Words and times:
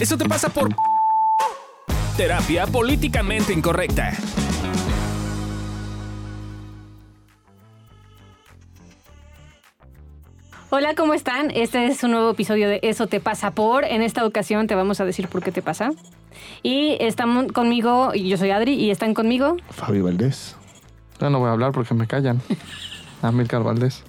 Eso 0.00 0.16
te 0.16 0.26
pasa 0.26 0.48
por 0.48 0.74
terapia 2.16 2.66
políticamente 2.66 3.52
incorrecta. 3.52 4.12
Hola, 10.70 10.94
¿cómo 10.94 11.12
están? 11.12 11.50
Este 11.50 11.86
es 11.86 12.02
un 12.02 12.12
nuevo 12.12 12.30
episodio 12.30 12.70
de 12.70 12.80
Eso 12.82 13.08
te 13.08 13.20
pasa 13.20 13.50
por. 13.50 13.84
En 13.84 14.00
esta 14.00 14.24
ocasión 14.24 14.66
te 14.66 14.74
vamos 14.74 15.00
a 15.00 15.04
decir 15.04 15.28
por 15.28 15.42
qué 15.42 15.52
te 15.52 15.60
pasa. 15.60 15.90
Y 16.62 16.96
están 17.00 17.50
conmigo, 17.50 18.12
y 18.14 18.30
yo 18.30 18.38
soy 18.38 18.52
Adri, 18.52 18.72
y 18.72 18.90
están 18.90 19.12
conmigo. 19.12 19.58
Fabi 19.68 20.00
Valdés. 20.00 20.56
Ya 21.20 21.28
no 21.28 21.40
voy 21.40 21.48
a 21.48 21.52
hablar 21.52 21.72
porque 21.72 21.92
me 21.92 22.06
callan. 22.06 22.40
Amilcar 23.22 23.62
Valdés. 23.62 24.02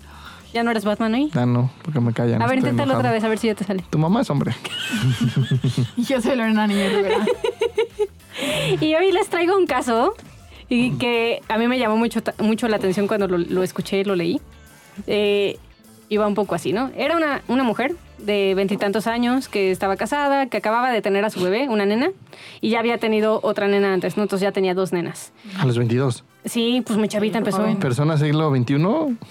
¿Ya 0.53 0.63
no 0.63 0.71
eres 0.71 0.83
Batman 0.83 1.13
hoy? 1.13 1.29
Ya 1.33 1.45
no, 1.45 1.71
porque 1.83 1.99
me 2.01 2.13
callan. 2.13 2.41
A 2.41 2.47
ver, 2.47 2.57
inténtalo 2.57 2.97
otra 2.97 3.11
vez, 3.11 3.23
a 3.23 3.29
ver 3.29 3.37
si 3.37 3.47
ya 3.47 3.55
te 3.55 3.63
sale. 3.63 3.83
Tu 3.89 3.97
mamá 3.97 4.21
es 4.21 4.29
hombre. 4.29 4.53
Yo 5.97 6.21
soy 6.21 6.35
Lorena 6.35 6.67
Niñez 6.67 6.93
Rivera. 6.93 7.25
Y 8.79 8.95
hoy 8.95 9.11
les 9.11 9.27
traigo 9.29 9.55
un 9.55 9.67
caso 9.67 10.15
y 10.69 10.91
que 10.91 11.41
a 11.49 11.57
mí 11.57 11.67
me 11.67 11.77
llamó 11.77 11.97
mucho, 11.97 12.21
mucho 12.39 12.67
la 12.69 12.77
atención 12.77 13.05
cuando 13.05 13.27
lo, 13.27 13.37
lo 13.37 13.61
escuché 13.61 13.99
y 13.99 14.03
lo 14.03 14.15
leí. 14.15 14.41
Eh, 15.05 15.59
iba 16.09 16.25
un 16.25 16.33
poco 16.33 16.55
así, 16.55 16.73
¿no? 16.73 16.89
Era 16.95 17.17
una, 17.17 17.41
una 17.49 17.63
mujer 17.63 17.95
de 18.25 18.53
veintitantos 18.55 19.07
años 19.07 19.47
que 19.47 19.71
estaba 19.71 19.95
casada, 19.97 20.47
que 20.47 20.57
acababa 20.57 20.91
de 20.91 21.01
tener 21.01 21.25
a 21.25 21.29
su 21.29 21.41
bebé, 21.43 21.67
una 21.69 21.85
nena, 21.85 22.11
y 22.61 22.69
ya 22.71 22.79
había 22.79 22.97
tenido 22.97 23.39
otra 23.43 23.67
nena 23.67 23.93
antes, 23.93 24.17
¿no? 24.17 24.23
Entonces 24.23 24.43
ya 24.43 24.51
tenía 24.51 24.73
dos 24.73 24.93
nenas. 24.93 25.31
A 25.59 25.65
los 25.65 25.77
22. 25.77 26.23
Sí, 26.45 26.81
pues 26.85 26.97
muy 26.97 27.07
chavita 27.07 27.37
empezó. 27.37 27.63
Persona 27.79 28.17
siglo 28.17 28.49
XXI. 28.55 28.75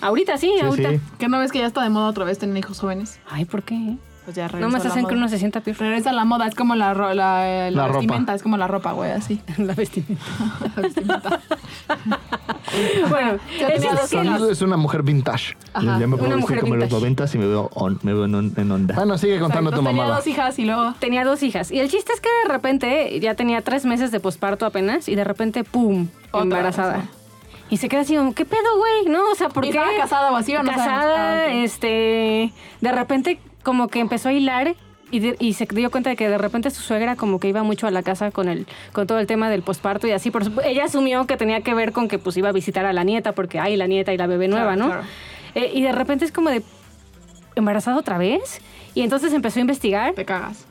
Ahorita 0.01 0.37
sí, 0.39 0.53
Sí, 0.59 0.65
ahorita. 0.65 0.91
sí. 0.91 1.01
¿Qué 1.19 1.29
no 1.29 1.39
ves 1.41 1.51
que 1.53 1.59
ya 1.59 1.67
está 1.67 1.83
de 1.83 1.91
moda 1.91 2.09
otra 2.09 2.25
vez 2.25 2.39
tener 2.39 2.57
hijos 2.57 2.79
jóvenes? 2.81 3.19
Ay, 3.29 3.45
¿por 3.45 3.63
qué? 3.63 3.97
Pues 4.31 4.37
ya 4.37 4.45
No 4.45 4.49
regresó 4.53 4.71
más 4.71 4.87
hacen 4.87 5.07
que 5.09 5.15
uno 5.15 5.29
se 5.29 5.39
sienta 5.39 5.61
peor. 5.61 5.77
Regresa 5.79 6.13
la 6.13 6.25
moda, 6.25 6.47
es 6.47 6.55
como 6.55 6.77
la, 6.77 6.95
ro- 6.95 7.15
la, 7.15 7.45
la, 7.45 7.71
La 7.73 7.87
ropa. 7.89 7.99
vestimenta, 7.99 8.35
es 8.35 8.43
como 8.45 8.57
la 8.57 8.69
ropa, 8.69 8.93
güey, 8.93 9.11
así. 9.11 9.41
La 9.59 9.75
vestimenta. 9.75 10.23
La 10.77 10.83
vestimenta. 10.83 11.41
bueno, 13.09 13.39
tenía 13.59 13.77
es 13.93 14.11
que 14.11 14.53
Es 14.53 14.63
una 14.63 14.77
mujer 14.77 15.03
vintage. 15.03 15.57
Ajá. 15.73 15.99
Ya 15.99 16.07
me 16.07 16.17
puedo 16.17 16.37
vestir 16.37 16.61
como 16.61 16.75
en 16.75 16.81
los. 16.81 16.91
90 16.93 17.25
y 17.35 17.39
me 17.39 17.47
veo, 17.47 17.71
on- 17.75 17.99
me 18.03 18.13
veo 18.15 18.25
en, 18.27 18.35
on- 18.37 18.53
en 18.57 18.71
onda. 18.71 18.95
Bueno, 18.95 19.19
sigue 19.19 19.41
contando 19.41 19.71
Exacto, 19.71 19.83
tu 19.83 19.87
Tenía 19.89 20.03
mamá. 20.05 20.17
dos 20.17 20.27
hijas 20.29 20.59
y 20.61 20.65
luego... 20.65 20.95
tenía 21.01 21.25
dos 21.25 21.43
hijas. 21.43 21.73
Y 21.73 21.81
el 21.81 21.89
chiste 21.91 22.13
es 22.13 22.21
que 22.21 22.29
de 22.47 22.53
repente 22.53 23.19
ya 23.21 23.35
tenía 23.35 23.63
tres 23.63 23.85
meses 23.85 24.13
de 24.13 24.21
posparto 24.21 24.65
apenas 24.65 25.09
y 25.09 25.17
de 25.17 25.25
repente, 25.25 25.65
¡pum! 25.65 26.07
Otra, 26.31 26.43
embarazada. 26.43 26.93
o 26.99 27.01
sea. 27.01 27.09
Y 27.71 27.77
se 27.79 27.89
queda 27.89 28.01
así 28.03 28.17
como, 28.17 28.35
¿qué 28.35 28.45
pedo, 28.45 28.79
güey? 28.79 29.07
¿No? 29.13 29.31
O 29.31 29.35
sea, 29.35 29.49
¿por 29.49 29.65
¿Y 29.65 29.71
qué? 29.71 29.79
estaba 29.79 29.97
casada 29.97 30.33
o 30.33 30.37
así 30.37 30.55
o 30.57 30.63
no 30.63 30.71
Casada, 30.71 30.87
sabemos? 31.03 31.19
Ah, 31.19 31.47
este... 31.65 32.53
De 32.81 32.93
repente 32.93 33.41
como 33.63 33.89
que 33.89 34.01
empezó 34.01 34.29
a 34.29 34.33
hilar 34.33 34.75
y, 35.11 35.19
de- 35.21 35.37
y 35.41 35.55
se 35.55 35.67
dio 35.67 35.91
cuenta 35.91 36.11
de 36.11 36.17
que 36.17 36.29
de 36.29 36.39
repente 36.39 36.71
su 36.71 36.83
suegra 36.83 37.17
como 37.17 37.41
que 37.41 37.49
iba 37.49 37.63
mucho 37.63 37.87
a 37.87 37.91
la 37.91 38.03
casa 38.03 38.31
con 38.31 38.49
el 38.49 38.67
con 38.93 39.07
todo 39.07 39.19
el 39.19 39.27
tema 39.27 39.51
del 39.51 39.63
posparto 39.63 40.07
y 40.07 40.13
así. 40.13 40.31
Por, 40.31 40.45
ella 40.65 40.85
asumió 40.85 41.27
que 41.27 41.37
tenía 41.37 41.61
que 41.63 41.75
ver 41.75 41.93
con 41.93 42.07
que 42.09 42.19
pues 42.19 42.37
iba 42.37 42.49
a 42.49 42.53
visitar 42.53 42.87
a 42.87 42.93
la 42.93 43.03
nieta 43.05 43.33
porque 43.33 43.59
hay 43.59 43.77
la 43.77 43.87
nieta 43.87 44.13
y 44.13 44.17
la 44.19 44.27
bebé 44.27 44.47
nueva, 44.49 44.75
Claro, 44.75 44.79
¿no? 44.81 44.87
claro. 44.87 45.03
Eh, 45.57 45.73
y 45.75 45.83
de 45.83 45.91
repente 45.93 46.25
es 46.25 46.31
como 46.33 46.49
de, 46.51 46.63
¿embarazada 47.57 47.97
otra 47.99 48.19
vez? 48.19 48.61
Y 48.95 49.03
entonces 49.03 49.33
empezó 49.33 49.59
a 49.59 49.63
investigar 49.63 50.15
Te 50.15 50.25
cagas. 50.25 50.65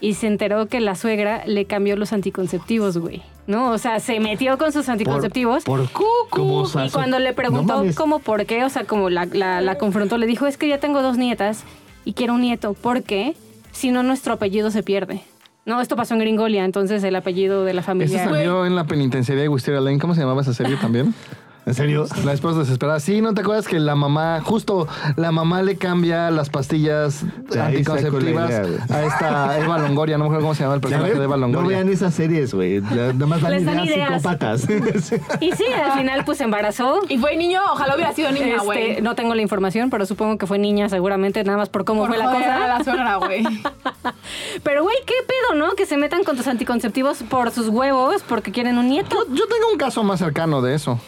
y 0.00 0.14
se 0.14 0.26
enteró 0.26 0.66
que 0.66 0.80
la 0.80 0.94
suegra 0.94 1.42
le 1.46 1.66
cambió 1.66 1.96
los 1.96 2.12
anticonceptivos, 2.12 2.96
güey. 2.98 3.22
¿No? 3.46 3.70
O 3.70 3.78
sea, 3.78 3.98
se 4.00 4.20
metió 4.20 4.58
con 4.58 4.72
sus 4.72 4.88
anticonceptivos. 4.90 5.64
por 5.64 5.90
¿Cómo 5.90 6.66
y 6.84 6.90
cuando 6.90 7.18
le 7.18 7.30
No 7.30 7.34
preguntó 7.36 7.76
mames. 7.78 7.96
cómo, 7.96 8.18
por 8.18 8.44
qué, 8.44 8.62
o 8.64 8.68
sea, 8.68 8.84
como 8.84 9.08
la, 9.08 9.24
la, 9.24 9.62
la 9.62 9.78
confrontó, 9.78 10.18
le 10.18 10.26
dijo, 10.26 10.46
es 10.46 10.58
que 10.58 10.68
ya 10.68 10.78
tengo 10.78 11.00
dos 11.00 11.16
nietas 11.16 11.64
y 12.08 12.14
quiero 12.14 12.32
un 12.32 12.40
nieto. 12.40 12.72
¿Por 12.72 13.02
qué? 13.02 13.36
Si 13.70 13.90
no, 13.90 14.02
nuestro 14.02 14.32
apellido 14.32 14.70
se 14.70 14.82
pierde. 14.82 15.20
No, 15.66 15.78
esto 15.82 15.94
pasó 15.94 16.14
en 16.14 16.20
Gringolia, 16.20 16.64
entonces 16.64 17.04
el 17.04 17.14
apellido 17.14 17.66
de 17.66 17.74
la 17.74 17.82
Eso 17.82 17.86
familia... 17.88 18.24
salió 18.24 18.64
en 18.64 18.74
la 18.74 18.84
penitenciaria 18.84 19.42
de 19.42 19.50
Wisteria 19.50 19.82
Lane. 19.82 19.98
¿Cómo 19.98 20.14
se 20.14 20.22
llamaba 20.22 20.40
esa 20.40 20.54
serie 20.54 20.76
también? 20.76 21.12
¿En 21.68 21.74
serio? 21.74 22.06
La 22.24 22.32
esposa 22.32 22.60
desesperada. 22.60 22.98
Sí, 22.98 23.20
¿no 23.20 23.34
te 23.34 23.42
acuerdas 23.42 23.68
que 23.68 23.78
la 23.78 23.94
mamá, 23.94 24.40
justo 24.42 24.88
la 25.16 25.32
mamá 25.32 25.62
le 25.62 25.76
cambia 25.76 26.30
las 26.30 26.48
pastillas 26.48 27.24
anticonceptivas 27.60 28.50
a 28.90 29.02
esta 29.04 29.58
Eva 29.58 29.78
Longoria? 29.78 30.16
No 30.16 30.24
me 30.24 30.28
acuerdo 30.28 30.42
cómo 30.44 30.54
se 30.54 30.62
llama 30.62 30.76
el 30.76 30.80
personaje 30.80 31.14
de 31.14 31.24
Eva 31.24 31.36
no 31.36 31.42
Longoria. 31.46 31.68
vean 31.78 31.88
esas 31.90 32.14
series, 32.14 32.54
güey. 32.54 32.80
Nada 32.80 33.12
más 33.26 33.42
dan 33.42 33.52
Les 33.52 33.64
dan 33.66 33.84
ideas 33.84 33.88
ideas. 33.88 34.08
psicópatas. 34.22 34.66
Y 35.40 35.52
sí, 35.52 35.64
al 35.66 35.92
final 35.98 36.24
pues 36.24 36.38
se 36.38 36.44
embarazó. 36.44 37.00
¿Y 37.08 37.18
fue 37.18 37.36
niño? 37.36 37.60
Ojalá 37.72 37.94
hubiera 37.94 38.12
sido 38.14 38.30
niña, 38.32 38.54
Este, 38.56 38.64
güey. 38.64 39.00
no 39.02 39.14
tengo 39.14 39.34
la 39.34 39.42
información, 39.42 39.90
pero 39.90 40.06
supongo 40.06 40.38
que 40.38 40.46
fue 40.46 40.58
niña 40.58 40.88
seguramente, 40.88 41.44
nada 41.44 41.58
más 41.58 41.68
por 41.68 41.84
cómo 41.84 42.00
Por 42.00 42.08
fue 42.08 42.18
la 42.18 42.32
cosa. 42.32 42.64
a 42.64 42.66
la 42.78 42.82
suegra, 42.84 43.16
güey. 43.16 43.44
Pero, 44.62 44.82
güey, 44.82 44.96
¿qué 45.06 45.14
pedo, 45.26 45.58
no? 45.58 45.74
Que 45.74 45.86
se 45.86 45.96
metan 45.96 46.24
con 46.24 46.36
tus 46.36 46.46
anticonceptivos 46.46 47.22
por 47.24 47.50
sus 47.50 47.68
huevos 47.68 48.22
porque 48.28 48.52
quieren 48.52 48.78
un 48.78 48.88
nieto. 48.88 49.14
Yo, 49.28 49.34
yo 49.34 49.46
tengo 49.46 49.70
un 49.72 49.78
caso 49.78 50.02
más 50.02 50.18
cercano 50.18 50.60
de 50.62 50.74
eso. 50.74 50.98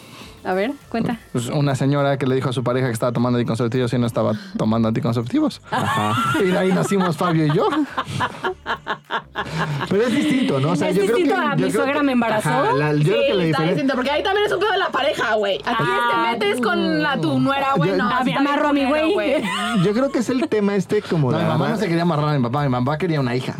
A 0.43 0.53
ver, 0.53 0.71
cuenta. 0.89 1.17
Pues 1.31 1.47
una 1.49 1.75
señora 1.75 2.17
que 2.17 2.25
le 2.25 2.33
dijo 2.35 2.49
a 2.49 2.53
su 2.53 2.63
pareja 2.63 2.87
que 2.87 2.93
estaba 2.93 3.11
tomando 3.11 3.37
anticonceptivos 3.37 3.93
y 3.93 3.97
no 3.99 4.07
estaba 4.07 4.33
tomando 4.57 4.87
anticonceptivos. 4.87 5.61
Y 6.43 6.45
de 6.47 6.57
ahí 6.57 6.71
nacimos 6.73 7.15
Fabio 7.15 7.45
y 7.45 7.51
yo. 7.55 7.67
Pero 9.89 10.03
es 10.03 10.15
distinto, 10.15 10.59
¿no? 10.59 10.71
O 10.71 10.75
sea, 10.75 10.89
Es 10.89 10.95
yo 10.95 11.03
creo 11.03 11.15
distinto 11.17 11.39
que, 11.41 11.47
a 11.47 11.55
yo 11.55 11.65
mi 11.65 11.71
creo 11.71 11.83
suegra 11.83 11.99
que- 11.99 12.05
me 12.05 12.11
embarazó. 12.13 12.49
Ajá, 12.49 12.73
la- 12.73 12.93
yo 12.93 13.03
creo 13.03 13.03
que 13.03 13.11
la 13.11 13.13
Sí, 13.13 13.21
está 13.21 13.35
diferencia... 13.43 13.65
distinto, 13.67 13.95
porque 13.95 14.11
ahí 14.11 14.23
también 14.23 14.45
es 14.47 14.51
un 14.53 14.59
pedo 14.59 14.71
de 14.71 14.77
la 14.79 14.89
pareja, 14.89 15.35
güey. 15.35 15.55
Aquí 15.57 15.65
Ah, 15.79 16.09
te 16.31 16.45
metes 16.45 16.61
con 16.61 17.01
la 17.03 17.17
tu 17.17 17.39
nuera, 17.39 17.73
güey. 17.75 17.91
No, 17.91 18.09
Ah, 18.09 18.23
amarro 18.37 18.69
a 18.69 18.73
mi 18.73 18.85
güey. 18.85 19.43
Yo 19.83 19.93
creo 19.93 20.11
que 20.11 20.19
es 20.19 20.29
el 20.29 20.47
tema 20.49 20.75
este 20.75 21.01
como 21.01 21.31
No, 21.31 21.37
de 21.37 21.43
mi 21.43 21.49
mamá- 21.49 21.69
no 21.69 21.77
se 21.77 21.87
quería 21.87 22.01
amarrar 22.03 22.29
a 22.29 22.37
mi 22.37 22.43
papá, 22.43 22.63
mi 22.63 22.69
mamá 22.69 22.97
quería 22.97 23.19
una 23.19 23.35
hija. 23.35 23.55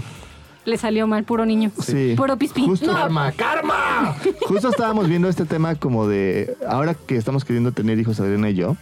Le 0.65 0.77
salió 0.77 1.07
mal, 1.07 1.23
puro 1.23 1.45
niño. 1.45 1.71
Sí. 1.81 2.13
Puro 2.15 2.37
pispín. 2.37 2.67
Justo, 2.67 2.93
¡Karma! 2.93 3.31
¡Karma! 3.31 4.15
Justo 4.47 4.69
estábamos 4.69 5.07
viendo 5.07 5.27
este 5.27 5.45
tema 5.45 5.75
como 5.75 6.07
de, 6.07 6.55
ahora 6.67 6.93
que 6.93 7.15
estamos 7.15 7.45
queriendo 7.45 7.71
tener 7.71 7.97
hijos 7.99 8.19
Adriana 8.19 8.49
y 8.49 8.55
yo, 8.55 8.75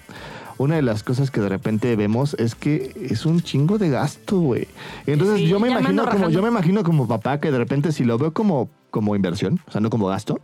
una 0.58 0.76
de 0.76 0.82
las 0.82 1.04
cosas 1.04 1.32
que 1.32 1.40
de 1.40 1.48
repente 1.48 1.96
vemos 1.96 2.34
es 2.34 2.54
que 2.54 2.94
es 3.10 3.26
un 3.26 3.40
chingo 3.40 3.78
de 3.78 3.90
gasto, 3.90 4.40
güey. 4.40 4.68
Entonces 5.08 5.38
Sí, 5.38 5.48
yo 5.48 5.60
me 5.60 5.70
imagino 5.70 6.06
como, 6.06 6.30
yo 6.30 6.42
me 6.42 6.50
imagino 6.50 6.84
como 6.84 7.08
papá 7.08 7.40
que 7.40 7.50
de 7.50 7.58
repente 7.58 7.94
si 7.94 8.04
lo 8.04 8.18
veo 8.18 8.34
como, 8.34 8.70
como 8.92 9.16
inversión, 9.16 9.62
o 9.68 9.72
sea, 9.72 9.80
no 9.80 9.90
como 9.90 10.08
gasto, 10.08 10.42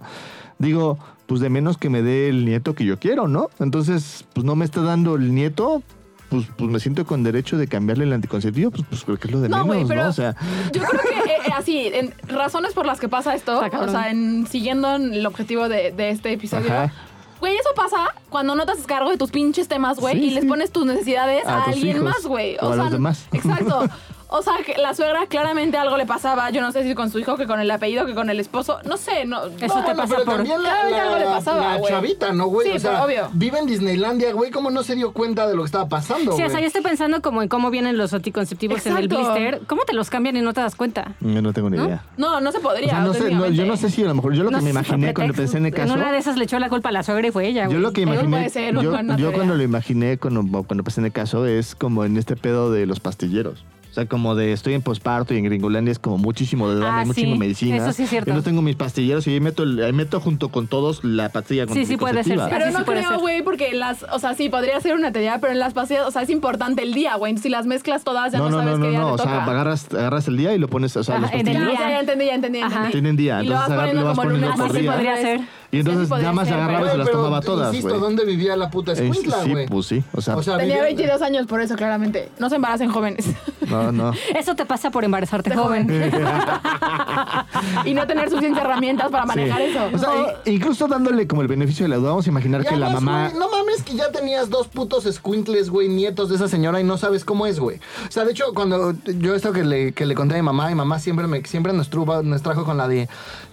digo, 0.58 0.98
pues 1.28 1.42
de 1.42 1.50
menos 1.50 1.78
que 1.78 1.90
me 1.90 2.02
dé 2.02 2.30
el 2.30 2.46
nieto 2.46 2.76
que 2.76 2.86
yo 2.86 2.98
quiero, 2.98 3.28
¿no? 3.28 3.50
Entonces, 3.60 4.26
pues 4.34 4.46
no 4.46 4.56
me 4.56 4.64
está 4.64 4.82
dando 4.82 5.16
el 5.16 5.36
nieto. 5.36 5.84
Pues, 6.30 6.48
pues 6.58 6.72
me 6.72 6.80
siento 6.80 7.06
con 7.06 7.22
derecho 7.22 7.56
de 7.56 7.68
cambiarle 7.68 8.04
el 8.04 8.12
anticonceptivo, 8.12 8.72
pues, 8.72 8.84
pues 8.90 9.04
creo 9.04 9.18
que 9.18 9.28
es 9.28 9.34
lo 9.34 9.42
de 9.42 9.50
No, 9.50 9.64
menos, 9.66 9.88
pero 9.88 10.04
¿no? 10.04 10.10
O 10.10 10.14
sea, 10.14 10.36
yo 10.74 10.82
creo 10.82 11.02
que 11.04 11.25
así, 11.54 11.88
en 11.94 12.14
razones 12.28 12.74
por 12.74 12.86
las 12.86 13.00
que 13.00 13.10
pasa 13.10 13.36
esto, 13.36 13.60
o 13.60 13.88
sea, 13.90 14.10
en, 14.10 14.48
siguiendo 14.48 14.96
el 14.96 15.26
objetivo 15.26 15.68
de, 15.70 15.92
de 15.92 16.10
este 16.10 16.32
episodio, 16.34 16.68
Ajá. 16.72 16.94
güey, 17.40 17.56
eso 17.56 17.70
pasa 17.76 18.14
cuando 18.30 18.56
no 18.56 18.66
te 18.66 18.72
haces 18.74 18.86
cargo 18.88 19.10
de 19.10 19.18
tus 19.18 19.32
pinches 19.32 19.68
temas, 19.68 20.00
güey, 20.00 20.16
Sí, 20.16 20.26
y 20.26 20.30
les 20.32 20.46
pones 20.46 20.72
tus 20.72 20.86
necesidades 20.86 21.46
A 21.46 21.62
a, 21.62 21.66
tus 21.66 21.74
alguien 21.76 21.98
hijos 21.98 22.10
más, 22.10 22.26
güey. 22.26 22.58
o 22.62 22.72
a 22.72 22.76
los 22.76 22.92
demás. 22.92 23.28
Exacto. 23.32 23.88
O 24.28 24.42
sea, 24.42 24.56
que 24.66 24.76
la 24.82 24.94
suegra 24.96 25.28
claramente 25.28 25.78
algo 25.78 25.98
le 25.98 26.06
pasaba, 26.06 26.50
yo 26.50 26.62
no 26.62 26.72
sé 26.72 26.84
si 26.84 26.96
con 26.96 27.12
su 27.12 27.20
hijo, 27.20 27.38
que 27.38 27.46
con 27.46 27.60
el 27.60 27.70
apellido, 27.70 28.06
que 28.06 28.16
con 28.16 28.30
el 28.30 28.40
esposo, 28.40 28.80
no 28.86 28.98
sé, 28.98 29.26
no. 29.26 29.46
Eso 29.46 29.50
no, 29.50 29.58
te 29.58 29.68
bueno, 29.68 29.96
pasa 29.96 30.08
pero 30.16 30.26
por- 30.26 30.36
también 30.36 30.64
la, 30.64 30.70
Claramente 30.70 31.00
algo 31.02 31.18
le 31.20 31.26
pasaba, 31.26 31.78
la 31.78 31.82
chavita, 31.88 32.34
¿no, 32.34 32.48
güey? 32.48 32.70
Sí, 32.70 32.76
o 32.76 32.80
sea, 32.80 32.92
pero 32.92 33.04
obvio. 33.06 33.30
vive 33.34 33.60
en 33.60 33.66
Disneylandia, 33.68 34.34
güey, 34.34 34.50
¿cómo 34.52 34.72
no 34.72 34.82
se 34.84 34.96
dio 34.96 35.14
cuenta 35.14 35.48
de 35.48 35.56
lo 35.56 35.62
que 35.62 35.68
estaba 35.68 35.88
pasando, 35.88 36.32
Sí, 36.32 36.38
güey? 36.38 36.46
o 36.48 36.50
sea, 36.50 36.60
yo 36.60 36.68
estoy 36.68 36.82
pensando 36.82 37.22
como 37.22 37.42
en 37.44 37.48
cómo 37.50 37.70
vienen 37.70 37.98
los 37.98 38.14
anticonceptivos 38.14 38.86
en 38.88 38.98
el 38.98 39.08
blister. 39.08 39.62
¿Cómo 39.68 39.84
te 39.86 39.94
los 39.94 40.10
cambian 40.10 40.36
y 40.38 40.42
no 40.42 40.54
te 40.54 40.62
das 40.62 40.76
cuenta? 40.76 41.14
yo 41.22 41.42
no 41.42 41.54
tengo 41.54 41.70
ni 41.70 41.78
¿No? 41.78 41.86
idea. 41.86 42.04
No, 42.18 42.42
no 42.42 42.52
se 42.52 42.58
O 42.58 42.62
podría. 42.62 42.90
sea, 42.90 43.00
no 43.02 43.14
sé, 43.14 43.32
no, 43.32 43.48
yo 43.50 43.66
no 43.66 43.78
sé 43.78 43.90
si 43.92 44.04
a 44.04 44.08
lo 44.08 44.16
mejor, 44.16 44.34
yo 44.34 44.44
lo 44.44 44.52
No 44.52 44.58
que 44.58 44.64
me 44.64 44.70
imaginé 44.72 45.14
cuando 45.14 45.34
pensé 45.36 45.58
en 45.58 45.68
el 45.68 45.74
caso... 45.74 45.94
En 45.94 46.00
una 46.00 46.12
de 46.12 46.18
esas 46.18 46.36
le 46.38 46.46
echó 46.46 46.58
la 46.60 46.70
culpa 46.70 46.90
a 46.90 46.92
la 46.92 47.04
suegra 47.04 47.28
y 47.28 47.32
fue 47.32 47.48
ella, 47.48 47.66
güey. 47.66 47.76
Yo 47.78 47.82
lo 47.82 47.94
que 47.94 48.02
imaginé, 48.02 48.30
puede 48.38 48.50
ser, 48.50 48.74
yo, 48.74 48.82
yo 49.18 49.32
cuando 49.34 49.56
lo 49.56 49.62
imaginé, 49.64 50.18
cuando, 50.18 50.64
cuando 50.64 50.84
pensé 50.84 51.00
en 51.02 51.06
el 51.06 51.12
caso, 51.12 51.46
es 51.46 51.76
como 51.76 52.04
en 52.06 52.18
este 52.18 52.36
pedo 52.36 52.72
de 52.72 52.86
los 52.88 53.00
pastilleros. 53.00 53.64
O 53.96 53.98
sea, 53.98 54.06
como 54.08 54.36
de 54.36 54.52
estoy 54.52 54.74
en 54.74 54.82
posparto 54.82 55.34
y 55.34 55.38
en 55.38 55.46
Gringolandia 55.46 55.90
es 55.94 56.00
como 56.00 56.18
muchísimo 56.18 56.70
de 56.70 56.86
Ah, 56.86 57.04
muchísimo 57.06 57.36
sí, 57.36 57.40
medicina. 57.40 57.78
eso 57.78 57.94
sí 57.94 58.04
es 58.04 58.10
cierto. 58.10 58.30
Yo 58.30 58.36
no 58.36 58.44
tengo 58.44 58.62
mis 58.62 58.76
pastilleros 58.76 59.26
y 59.26 59.32
ahí 59.32 59.40
meto, 59.40 59.64
el- 59.64 59.82
ahí 59.82 59.94
meto 59.94 60.20
junto 60.20 60.50
con 60.50 60.68
todos 60.68 61.06
la 61.06 61.30
pastilla 61.30 61.66
Sí, 61.68 61.86
sí 61.86 61.96
puede 61.96 62.22
ser, 62.26 62.34
anticonceptiva. 62.42 62.50
Pero 62.50 62.72
sí 62.72 62.78
no 62.78 62.86
creo, 63.08 63.20
güey, 63.22 63.42
porque 63.42 63.74
las, 63.74 64.04
o 64.12 64.20
sea, 64.20 64.34
sí, 64.34 64.50
podría 64.50 64.82
ser 64.82 64.96
una 64.96 65.14
teoría, 65.14 65.40
pero 65.40 65.54
en 65.54 65.60
las 65.60 65.74
pastillas, 65.74 66.06
o 66.08 66.12
sea, 66.12 66.24
es 66.24 66.30
importante 66.30 66.84
el 66.84 66.94
día, 66.94 67.16
güey. 67.16 67.38
Si 67.38 67.48
las 67.48 67.66
mezclas 67.68 68.04
todas, 68.04 68.34
ya 68.34 68.40
no, 68.40 68.50
No, 68.50 68.58
no, 68.58 68.58
sabes 68.64 68.72
no, 68.74 68.78
no, 68.80 68.84
qué 68.84 68.90
día 68.90 69.00
no. 69.00 69.06
te 69.08 69.14
O 69.14 69.18
sea, 69.18 69.26
toca. 69.40 69.52
agarras, 69.54 69.88
agarras 69.94 70.28
el 70.28 70.36
día 70.36 70.54
y 70.54 70.58
lo 70.60 70.68
pones, 70.68 70.98
o 70.98 71.04
sea, 71.06 71.16
Ajá, 71.16 71.22
los 71.28 71.32
el 71.32 71.46
Ya, 71.46 71.54
ya, 71.54 71.60
ya 71.90 72.00
entendí, 72.02 72.26
ya 72.26 72.36
entendí, 72.36 72.60
ya 72.60 72.66
entendí. 72.66 72.92
tienen 72.92 73.16
día. 73.16 73.42
Y 73.44 73.48
lo 73.48 73.54
Entonces 73.54 73.78
vas 73.78 73.94
lo 73.94 74.04
vas 74.04 74.18
como 74.18 74.24
poniendo 74.28 74.48
lunes, 74.48 74.60
por 74.68 74.76
Así 74.78 74.86
podría 74.88 75.16
ser. 75.16 75.40
Y 75.76 75.80
entonces 75.80 76.08
podría 76.10 76.24
nada 76.26 76.34
más 76.36 76.48
ser, 76.48 76.58
agarraba 76.58 76.88
y 76.88 76.92
se 76.92 76.98
las 76.98 77.12
tomaba 77.12 77.42
todas, 77.42 77.68
Insisto, 77.74 77.90
güey. 77.90 78.02
¿dónde 78.02 78.26
vivía 78.26 78.56
la 78.56 78.70
puta 78.70 78.94
escuincla, 78.94 79.44
Sí, 79.44 79.52
güey? 79.52 79.68
pues 79.68 79.86
sí. 79.88 80.04
O 80.14 80.22
sea, 80.22 80.36
O 80.38 80.44
sea, 80.44 80.58
Tenía 80.58 80.76
vivía- 80.76 80.84
22 80.96 81.22
años 81.22 81.48
por 81.48 81.62
eso, 81.62 81.76
claramente. 81.76 82.30
No 82.40 82.50
se 82.50 82.56
embaracen 82.56 82.90
jóvenes. 82.92 83.26
no, 83.70 83.92
no. 83.92 84.12
Eso 84.36 84.56
te 84.56 84.66
pasa 84.66 84.92
por 84.92 85.04
embarazarte 85.04 85.56
joven. 85.56 85.88
y 87.86 87.94
no 87.94 88.08
tener 88.08 88.30
suficientes 88.30 88.64
herramientas 88.64 89.10
para 89.12 89.26
manejar 89.26 89.62
Sí. 89.62 89.64
eso. 89.70 89.90
O 89.94 89.98
sea, 89.98 90.12
incluso 90.46 90.88
dándole 90.88 91.28
como 91.28 91.42
el 91.42 91.48
beneficio 91.48 91.86
de 91.86 91.90
la 91.90 91.98
duda, 91.98 92.10
vamos 92.10 92.26
a 92.28 92.30
imaginar 92.30 92.66
que 92.66 92.76
la 92.76 92.90
mamá. 92.90 93.30
no 93.38 93.50
mames 93.50 93.84
que 93.84 93.96
ya 93.96 94.12
tenías 94.12 94.50
dos 94.50 94.68
putos 94.68 95.04
squinkles, 95.12 95.70
güey, 95.70 95.88
nietos 95.90 96.30
de 96.30 96.36
esa 96.36 96.48
señora 96.48 96.80
y 96.80 96.84
no 96.84 96.98
sabes 96.98 97.26
cómo 97.26 97.46
es, 97.46 97.60
güey. 97.60 97.78
O 98.08 98.12
sea, 98.12 98.26
de 98.26 98.32
hecho, 98.32 98.46
cuando 98.54 98.94
yo 99.20 99.36
esto 99.36 99.52
que 99.54 99.64
le, 99.64 99.94
que 99.94 100.06
le 100.06 100.16
conté 100.16 100.36
a 100.36 100.38
mi 100.38 100.44
mamá, 100.44 100.68
mi 100.70 100.76
mamá 100.76 101.00
siempre, 101.00 101.28
me, 101.28 101.44
siempre 101.46 101.74
nos, 101.74 101.90
truba- 101.90 102.24
nos 102.24 102.42
trajo 102.42 102.64
con 102.66 102.78
la 102.78 102.88
de 102.88 103.08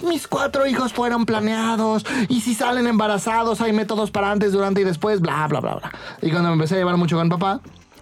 mis 0.06 0.26
cuatro 0.28 0.66
hijos 0.66 0.92
fueron 0.92 1.26
planeados 1.26 2.04
y 2.28 2.40
si 2.40 2.54
salen 2.54 2.86
embarazados 2.86 3.60
hay 3.60 3.72
métodos 3.72 4.10
para 4.10 4.30
antes, 4.30 4.52
durante 4.52 4.80
y 4.80 4.84
después, 4.84 5.20
bla, 5.20 5.46
bla, 5.48 5.60
bla, 5.60 5.74
bla. 5.76 5.92
Y 6.20 6.30
cuando 6.30 6.48
me 6.48 6.54
empecé 6.54 6.76
a 6.76 6.78
llevar 6.78 6.96
mucho 6.96 7.16
con 7.16 7.28
papá, 7.28 7.60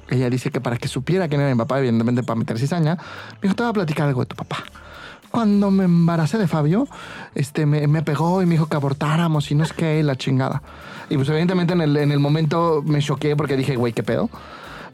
ella 0.09 0.29
dice 0.29 0.51
que 0.51 0.61
para 0.61 0.77
que 0.77 0.89
supiera 0.89 1.29
quién 1.29 1.41
era 1.41 1.51
mi 1.51 1.59
papá, 1.59 1.79
evidentemente 1.79 2.23
para 2.23 2.39
meter 2.39 2.59
cizaña, 2.59 2.97
me 2.97 3.43
dijo, 3.43 3.55
te 3.55 3.63
voy 3.63 3.71
a 3.71 3.73
platicar 3.73 4.09
algo 4.09 4.21
de 4.21 4.27
tu 4.27 4.37
papá. 4.37 4.59
Cuando 5.31 5.71
me 5.71 5.85
embaracé 5.85 6.39
de 6.39 6.49
Fabio, 6.49 6.89
este, 7.37 7.65
me, 7.65 7.87
me 7.87 8.03
pegó 8.03 8.43
y 8.43 8.47
me 8.47 8.53
dijo 8.53 8.67
que 8.67 8.75
abortáramos 8.75 9.51
y 9.53 9.55
no 9.55 9.63
es 9.63 9.73
que 9.73 10.03
la 10.03 10.17
chingada. 10.17 10.63
Y 11.09 11.17
pues 11.17 11.29
evidentemente 11.29 11.73
en 11.73 11.81
el, 11.83 11.97
en 11.97 12.11
el 12.11 12.19
momento 12.19 12.83
me 12.85 13.01
choqué 13.01 13.37
porque 13.37 13.57
dije, 13.57 13.77
güey, 13.77 13.93
¿qué 13.93 14.03
pedo? 14.03 14.29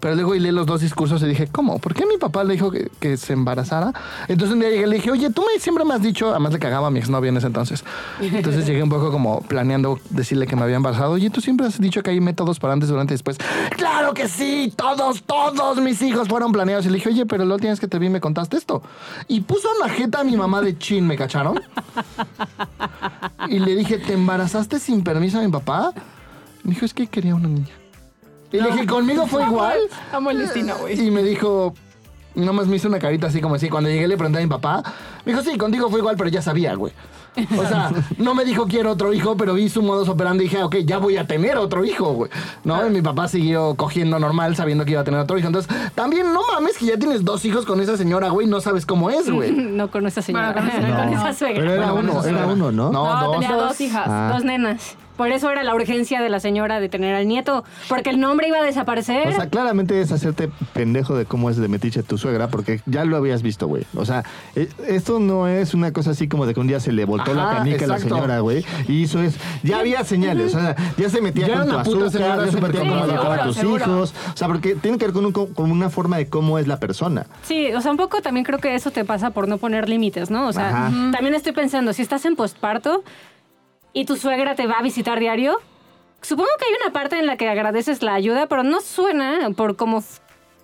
Pero 0.00 0.14
luego 0.14 0.34
y 0.34 0.40
leí 0.40 0.52
los 0.52 0.66
dos 0.66 0.80
discursos 0.80 1.22
y 1.22 1.26
dije, 1.26 1.48
¿cómo? 1.50 1.78
¿Por 1.78 1.94
qué 1.94 2.06
mi 2.06 2.16
papá 2.16 2.44
le 2.44 2.54
dijo 2.54 2.70
que, 2.70 3.16
se 3.16 3.32
embarazara? 3.32 3.92
Entonces 4.28 4.54
un 4.54 4.60
día 4.60 4.70
llegué 4.70 4.82
y 4.82 4.90
le 4.90 4.96
dije, 4.96 5.10
oye, 5.10 5.30
tú 5.30 5.42
me, 5.42 5.58
siempre 5.60 5.84
me 5.84 5.94
has 5.94 6.02
dicho, 6.02 6.30
además 6.30 6.52
le 6.52 6.58
cagaba 6.58 6.88
a 6.88 6.90
mi 6.90 6.98
exnovia 6.98 7.28
en 7.28 7.36
ese 7.36 7.46
entonces. 7.46 7.84
Entonces 8.20 8.66
llegué 8.66 8.82
un 8.82 8.88
poco 8.88 9.10
como 9.10 9.40
planeando 9.42 9.98
decirle 10.10 10.46
que 10.46 10.56
me 10.56 10.62
había 10.62 10.76
embarazado. 10.76 11.12
Oye, 11.12 11.30
tú 11.30 11.40
siempre 11.40 11.66
has 11.66 11.80
dicho 11.80 12.02
que 12.02 12.10
hay 12.10 12.20
métodos 12.20 12.58
para 12.58 12.72
antes, 12.72 12.88
durante 12.88 13.14
y 13.14 13.16
después. 13.16 13.38
¡Claro 13.76 14.12
que 14.14 14.28
sí! 14.28 14.72
Todos, 14.76 15.22
todos 15.22 15.78
mis 15.78 16.00
hijos 16.02 16.28
fueron 16.28 16.52
planeados. 16.52 16.86
Y 16.86 16.88
le 16.88 16.96
dije, 16.96 17.08
oye, 17.08 17.26
pero 17.26 17.44
lo 17.44 17.58
tienes 17.58 17.80
que 17.80 17.88
te 17.88 17.98
vi 17.98 18.06
y 18.06 18.10
me 18.10 18.20
contaste 18.20 18.56
esto. 18.56 18.82
Y 19.28 19.40
puso 19.40 19.68
una 19.80 19.88
jeta 19.88 20.20
a 20.20 20.24
mi 20.24 20.36
mamá 20.36 20.60
de 20.60 20.76
chin, 20.78 21.06
¿me 21.06 21.16
cacharon? 21.16 21.60
Y 23.48 23.58
le 23.58 23.76
dije, 23.76 23.98
¿te 23.98 24.14
embarazaste 24.14 24.78
sin 24.78 25.02
permiso 25.02 25.38
de 25.38 25.46
mi 25.46 25.52
papá? 25.52 25.92
Me 26.62 26.74
dijo, 26.74 26.84
es 26.84 26.94
que 26.94 27.06
quería 27.06 27.34
una 27.34 27.48
niña. 27.48 27.85
Y 28.56 28.60
le 28.60 28.70
dije, 28.72 28.86
conmigo 28.86 29.26
fue 29.26 29.42
igual. 29.44 29.78
Amo 30.12 30.30
el 30.30 30.38
destino, 30.38 30.74
güey. 30.80 31.00
Y 31.06 31.10
me 31.10 31.22
dijo, 31.22 31.74
nomás 32.34 32.66
me 32.66 32.76
hizo 32.76 32.88
una 32.88 32.98
carita 32.98 33.26
así 33.28 33.40
como 33.40 33.54
así. 33.56 33.68
Cuando 33.68 33.88
llegué 33.90 34.08
le 34.08 34.16
pregunté 34.16 34.38
a 34.38 34.42
mi 34.42 34.48
papá. 34.48 34.82
Me 35.24 35.32
dijo, 35.32 35.42
sí, 35.44 35.56
contigo 35.58 35.88
fue 35.90 36.00
igual, 36.00 36.16
pero 36.16 36.28
ya 36.30 36.42
sabía, 36.42 36.74
güey. 36.74 36.92
O 37.58 37.66
sea, 37.66 37.90
no 38.16 38.34
me 38.34 38.46
dijo 38.46 38.66
quiero 38.66 38.92
otro 38.92 39.12
hijo, 39.12 39.36
pero 39.36 39.52
vi 39.52 39.68
su 39.68 39.82
modus 39.82 40.08
operandi 40.08 40.44
y 40.44 40.48
dije, 40.48 40.62
ok, 40.62 40.76
ya 40.86 40.96
voy 40.96 41.18
a 41.18 41.26
tener 41.26 41.58
otro 41.58 41.84
hijo, 41.84 42.12
güey. 42.14 42.30
¿No? 42.64 42.86
Y 42.86 42.90
mi 42.90 43.02
papá 43.02 43.28
siguió 43.28 43.74
cogiendo 43.74 44.18
normal 44.18 44.56
sabiendo 44.56 44.86
que 44.86 44.92
iba 44.92 45.02
a 45.02 45.04
tener 45.04 45.20
otro 45.20 45.36
hijo. 45.36 45.46
Entonces, 45.48 45.70
también 45.94 46.32
no 46.32 46.40
mames 46.54 46.78
que 46.78 46.86
ya 46.86 46.96
tienes 46.98 47.26
dos 47.26 47.44
hijos 47.44 47.66
con 47.66 47.78
esa 47.82 47.98
señora, 47.98 48.30
güey, 48.30 48.46
no 48.46 48.62
sabes 48.62 48.86
cómo 48.86 49.10
es, 49.10 49.28
güey. 49.30 49.52
No 49.76 49.90
con 49.90 50.06
esa 50.06 50.22
señora, 50.22 50.52
Bueno, 50.52 50.60
con 50.62 50.68
esa 50.70 50.80
con 50.96 51.04
señora. 51.08 51.28
esa 51.30 51.38
suegra. 51.38 51.60
Pero 51.60 51.72
era 51.74 51.92
Bueno, 51.92 52.10
uno, 52.12 52.20
esa 52.20 52.28
era 52.30 52.38
señora. 52.38 52.54
uno, 52.54 52.72
¿no? 52.72 52.90
No, 52.92 53.04
No, 53.20 53.26
dos. 53.26 53.32
tenía 53.40 53.56
dos 53.56 53.80
hijas. 53.82 54.06
Ah. 54.08 54.30
Dos 54.32 54.44
nenas. 54.44 54.96
Por 55.16 55.30
eso 55.32 55.50
era 55.50 55.62
la 55.64 55.74
urgencia 55.74 56.20
de 56.20 56.28
la 56.28 56.40
señora 56.40 56.80
de 56.80 56.88
tener 56.88 57.14
al 57.14 57.26
nieto, 57.26 57.64
porque 57.88 58.10
el 58.10 58.20
nombre 58.20 58.48
iba 58.48 58.58
a 58.58 58.62
desaparecer. 58.62 59.28
O 59.28 59.32
sea, 59.32 59.48
claramente 59.48 60.00
es 60.00 60.12
hacerte 60.12 60.50
pendejo 60.74 61.16
de 61.16 61.24
cómo 61.24 61.50
es 61.50 61.56
de 61.56 61.68
metiche 61.68 62.02
tu 62.02 62.18
suegra, 62.18 62.48
porque 62.48 62.80
ya 62.86 63.04
lo 63.04 63.16
habías 63.16 63.42
visto, 63.42 63.66
güey. 63.66 63.84
O 63.94 64.04
sea, 64.04 64.24
e- 64.54 64.68
esto 64.88 65.18
no 65.20 65.48
es 65.48 65.74
una 65.74 65.92
cosa 65.92 66.10
así 66.10 66.28
como 66.28 66.46
de 66.46 66.54
que 66.54 66.60
un 66.60 66.66
día 66.66 66.80
se 66.80 66.92
le 66.92 67.04
voltó 67.04 67.34
la 67.34 67.50
canica 67.50 67.84
a 67.84 67.88
la 67.88 67.98
señora, 67.98 68.40
güey. 68.40 68.64
Y 68.88 69.04
eso 69.04 69.20
es, 69.22 69.36
ya 69.62 69.78
había 69.78 70.04
señales, 70.04 70.54
o 70.54 70.60
sea, 70.60 70.76
ya 70.96 71.08
se 71.08 71.20
metía 71.20 71.46
Ya 71.48 71.58
con 71.60 71.68
tu 71.70 71.78
azúcar, 71.78 72.10
señora 72.10 72.44
ya 72.46 72.52
se 72.52 72.60
metía 72.60 72.80
con 72.80 72.88
cómoda. 72.90 73.14
educar 73.14 73.40
a 73.40 73.44
tus 73.44 73.56
seguro. 73.56 73.84
hijos. 73.84 74.14
O 74.34 74.36
sea, 74.36 74.48
porque 74.48 74.74
tiene 74.74 74.98
que 74.98 75.06
ver 75.06 75.14
con, 75.14 75.24
un- 75.26 75.32
con 75.32 75.70
una 75.70 75.90
forma 75.90 76.16
de 76.18 76.26
cómo 76.28 76.58
es 76.58 76.66
la 76.66 76.78
persona. 76.78 77.26
Sí, 77.42 77.72
o 77.72 77.80
sea, 77.80 77.90
un 77.90 77.96
poco 77.96 78.20
también 78.22 78.44
creo 78.44 78.58
que 78.58 78.74
eso 78.74 78.90
te 78.90 79.04
pasa 79.04 79.30
por 79.30 79.48
no 79.48 79.58
poner 79.58 79.88
límites, 79.88 80.30
¿no? 80.30 80.46
O 80.48 80.52
sea, 80.52 80.68
Ajá. 80.86 80.90
También 81.12 81.34
estoy 81.34 81.52
pensando, 81.52 81.92
si 81.92 82.02
estás 82.02 82.24
en 82.26 82.36
postparto 82.36 83.02
y 83.96 84.04
tu 84.04 84.16
suegra 84.16 84.54
te 84.54 84.66
va 84.66 84.74
a 84.74 84.82
visitar 84.82 85.18
diario, 85.18 85.56
supongo 86.20 86.50
que 86.58 86.66
hay 86.66 86.72
una 86.84 86.92
parte 86.92 87.18
en 87.18 87.24
la 87.24 87.38
que 87.38 87.48
agradeces 87.48 88.02
la 88.02 88.12
ayuda, 88.12 88.46
pero 88.46 88.62
no 88.62 88.82
suena 88.82 89.48
por 89.56 89.76
cómo 89.76 90.04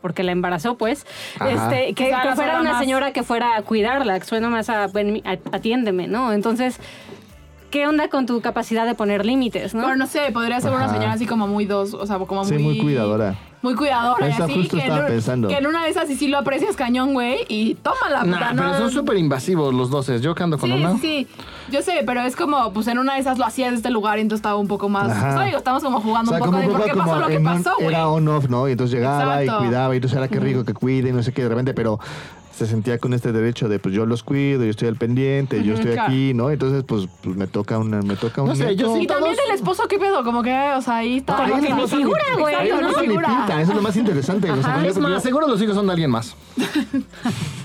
porque 0.02 0.22
la 0.22 0.32
embarazó, 0.32 0.76
pues, 0.76 1.06
este, 1.48 1.94
que, 1.94 2.04
O 2.06 2.08
sea, 2.08 2.22
que 2.22 2.34
fuera 2.34 2.60
una 2.60 2.72
más- 2.72 2.80
señora 2.80 3.12
que 3.12 3.22
fuera 3.22 3.56
a 3.56 3.62
cuidarla, 3.62 4.18
que 4.20 4.26
suena 4.26 4.50
más 4.50 4.68
a, 4.68 4.88
atiéndeme, 5.52 6.08
¿no? 6.08 6.32
Entonces, 6.32 6.78
¿qué 7.70 7.86
onda 7.86 8.08
con 8.08 8.26
tu 8.26 8.40
capacidad 8.42 8.84
de 8.84 8.94
poner 8.94 9.24
límites, 9.24 9.74
no? 9.74 9.84
Pero 9.84 9.96
no 9.96 10.06
sé, 10.06 10.30
podría 10.32 10.60
ser 10.60 10.72
una 10.72 10.88
señora 10.90 11.12
así 11.12 11.24
como 11.26 11.46
muy 11.46 11.64
dos, 11.64 11.94
o 11.94 12.04
sea, 12.06 12.18
como 12.18 12.44
Sí, 12.44 12.54
muy... 12.54 12.62
muy 12.64 12.78
cuidadora. 12.80 13.36
Muy 13.62 13.76
cuidadora. 13.76 14.26
Eso 14.26 14.40
y 14.40 14.42
así, 14.42 14.54
justo 14.54 14.76
que, 14.76 14.82
en 14.82 14.88
estaba 14.90 15.06
un- 15.06 15.12
pensando. 15.12 15.48
que 15.48 15.56
en 15.56 15.66
una 15.68 15.84
de 15.84 15.90
esas 15.90 16.08
sí, 16.08 16.16
sí 16.16 16.26
lo 16.26 16.38
aprecias 16.38 16.74
cañón, 16.74 17.14
güey, 17.14 17.44
y 17.48 17.76
tómala, 17.76 18.24
Nah, 18.24 18.38
puta, 18.38 18.52
no... 18.54 18.62
pero 18.62 18.78
son 18.78 18.90
súper 18.90 19.16
invasivos 19.18 19.72
los 19.72 19.88
doces. 19.88 20.20
Yo 20.20 20.34
que 20.34 20.42
ando 20.42 20.58
con 20.58 20.68
Sí, 20.68 20.76
una. 20.76 20.92
sí, 20.94 20.98
sí. 20.98 21.28
Yo 21.72 21.82
sé, 21.82 22.02
pero 22.06 22.20
es 22.20 22.36
como, 22.36 22.72
pues 22.72 22.86
en 22.86 22.98
una 22.98 23.14
de 23.14 23.20
esas 23.20 23.38
lo 23.38 23.46
hacías 23.46 23.70
de 23.70 23.76
este 23.76 23.90
lugar 23.90 24.18
y 24.18 24.22
entonces 24.22 24.40
estaba 24.40 24.56
un 24.56 24.68
poco 24.68 24.88
más... 24.88 25.10
Ajá. 25.10 25.30
O 25.30 25.32
sea, 25.38 25.42
digo, 25.46 25.58
estamos 25.58 25.82
como 25.82 25.98
O 25.98 26.00
jugando 26.00 26.30
sea, 26.30 26.38
un 26.40 26.44
poco 26.44 26.52
como 26.52 26.62
de 26.68 26.68
por 26.78 26.84
qué 26.84 26.94
pasó 26.94 27.18
lo 27.18 27.26
que 27.28 27.40
pasó, 27.40 27.72
güey. 27.78 27.88
era 27.88 28.08
on-off, 28.08 28.48
¿no? 28.48 28.68
Y 28.68 28.72
entonces 28.72 28.94
llegaba 28.94 29.42
Exacto. 29.42 29.64
y 29.64 29.66
cuidaba, 29.66 29.94
y 29.94 29.96
entonces 29.96 30.16
era 30.18 30.28
que 30.28 30.38
rico 30.38 30.64
que 30.64 30.74
cuide, 30.74 31.08
y 31.08 31.12
no 31.12 31.22
sé 31.22 31.32
qué, 31.32 31.42
de 31.42 31.48
repente, 31.48 31.72
pero 31.74 31.98
se 32.54 32.66
sentía 32.66 32.98
con 32.98 33.14
este 33.14 33.32
derecho 33.32 33.68
de, 33.70 33.78
pues 33.78 33.94
yo 33.94 34.04
los 34.04 34.22
cuido, 34.22 34.62
yo 34.62 34.70
estoy 34.70 34.86
al 34.86 34.96
pendiente, 34.96 35.64
yo 35.64 35.72
estoy 35.74 35.92
claro. 35.92 36.08
aquí, 36.08 36.34
¿no? 36.34 36.50
Entonces, 36.50 36.84
pues, 36.86 37.08
pues 37.22 37.34
me 37.34 37.46
toca 37.46 37.78
una, 37.78 38.02
me 38.02 38.14
toca 38.14 38.42
un 38.42 38.48
No 38.48 38.54
sé, 38.54 38.76
yo 38.76 38.94
sí 38.94 39.04
Y 39.04 39.06
también 39.06 39.34
el 39.48 39.54
esposo, 39.54 39.84
¿qué 39.88 39.98
pedo? 39.98 40.22
Como 40.22 40.42
que, 40.42 40.52
o 40.76 40.82
sea, 40.82 40.96
ahí 40.96 41.16
está... 41.16 41.36
Como 41.36 41.54
que 41.60 41.72
ni 41.72 41.88
figura, 41.88 42.22
güey, 42.38 42.54
Ahí 42.54 42.68
¿no? 42.68 42.90
eso 42.90 43.00
es 43.00 43.68
lo 43.74 43.80
más 43.82 43.96
interesante. 43.96 44.50
o 44.50 44.56
sea, 44.56 44.64
Ajá, 44.64 44.74
porque- 44.74 44.88
es 44.88 44.94
porque- 44.94 45.08
más- 45.08 45.22
Seguro 45.22 45.48
los 45.48 45.62
hijos 45.62 45.74
son 45.74 45.86
de 45.86 45.92
alguien 45.92 46.10
más. 46.10 46.36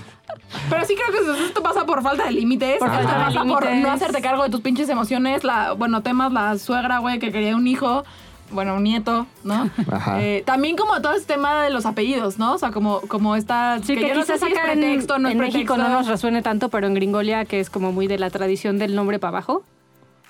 Pero 0.70 0.84
sí 0.84 0.94
creo 0.94 1.36
que 1.36 1.44
esto 1.44 1.62
pasa 1.62 1.84
por 1.84 2.02
falta 2.02 2.24
de 2.24 2.32
límites. 2.32 2.78
Por 2.78 2.90
de 2.90 3.76
no 3.80 3.90
hacerte 3.90 4.20
cargo 4.20 4.42
de 4.44 4.50
tus 4.50 4.60
pinches 4.60 4.88
emociones. 4.88 5.44
La, 5.44 5.72
bueno, 5.72 6.02
temas 6.02 6.32
la 6.32 6.58
suegra, 6.58 6.98
güey, 6.98 7.18
que 7.18 7.30
quería 7.32 7.56
un 7.56 7.66
hijo. 7.66 8.04
Bueno, 8.50 8.76
un 8.76 8.82
nieto, 8.82 9.26
¿no? 9.44 9.68
Ajá. 9.92 10.22
Eh, 10.22 10.42
también 10.46 10.74
como 10.74 11.02
todo 11.02 11.12
este 11.12 11.34
tema 11.34 11.62
de 11.62 11.70
los 11.70 11.84
apellidos, 11.84 12.38
¿no? 12.38 12.54
O 12.54 12.58
sea, 12.58 12.70
como, 12.70 13.00
como 13.02 13.36
esta... 13.36 13.78
Sí, 13.82 13.94
que, 13.94 14.08
yo 14.08 14.14
no 14.14 14.22
sé 14.22 14.32
quizás 14.32 14.48
si 14.48 14.52
es 14.54 14.58
acá 14.58 14.72
en, 14.72 14.80
pretexto, 14.80 15.18
no 15.18 15.28
es 15.28 15.32
en 15.32 15.40
México 15.40 15.76
no 15.76 15.84
pretexto. 15.84 15.98
nos 15.98 16.06
resuene 16.06 16.40
tanto, 16.40 16.70
pero 16.70 16.86
en 16.86 16.94
Gringolia, 16.94 17.44
que 17.44 17.60
es 17.60 17.68
como 17.68 17.92
muy 17.92 18.06
de 18.06 18.18
la 18.18 18.30
tradición 18.30 18.78
del 18.78 18.94
nombre 18.94 19.18
para 19.18 19.36
abajo. 19.36 19.64